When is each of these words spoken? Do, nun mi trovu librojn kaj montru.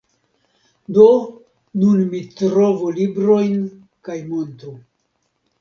Do, 0.97 1.03
nun 1.83 2.01
mi 2.13 2.23
trovu 2.39 2.89
librojn 2.97 3.61
kaj 4.09 4.19
montru. 4.33 4.75